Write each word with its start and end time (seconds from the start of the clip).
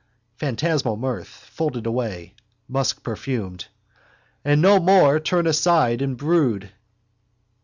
Phantasmal 0.37 0.97
mirth, 0.97 1.27
folded 1.27 1.85
away: 1.85 2.33
muskperfumed. 2.67 3.65
And 4.43 4.59
no 4.59 4.79
more 4.79 5.19
turn 5.19 5.45
aside 5.45 6.01
and 6.01 6.17
brood. 6.17 6.71